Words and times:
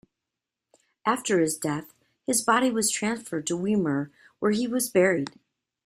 After 1.05 1.39
his 1.39 1.57
death 1.57 1.93
his 2.25 2.41
body 2.41 2.71
was 2.71 2.89
transferred 2.89 3.45
to 3.45 3.55
Weimar 3.55 4.09
where 4.39 4.49
he 4.49 4.67
was 4.67 4.89
buried. 4.89 5.31